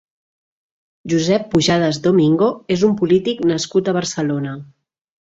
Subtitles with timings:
[1.13, 4.61] Josep Pujadas Domingo és un polític nascut a Barcelona.